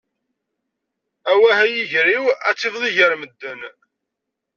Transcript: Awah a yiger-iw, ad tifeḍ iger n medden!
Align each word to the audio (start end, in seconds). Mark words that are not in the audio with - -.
Awah 1.31 1.57
a 1.63 1.65
yiger-iw, 1.73 2.25
ad 2.47 2.55
tifeḍ 2.57 2.83
iger 2.89 3.11
n 3.15 3.17
medden! 3.19 3.61